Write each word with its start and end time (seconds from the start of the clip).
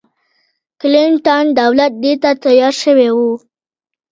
کلنټن 0.79 1.45
دولت 1.59 1.91
دې 2.03 2.13
ته 2.21 2.31
تیار 2.43 2.73
شوی 2.83 3.09
و. 3.15 3.19